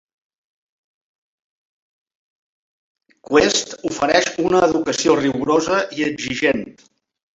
Quest 3.29 3.77
ofereix 3.91 4.33
una 4.45 4.63
educació 4.69 5.19
rigorosa 5.23 5.81
i 6.01 6.07
exigent. 6.11 6.65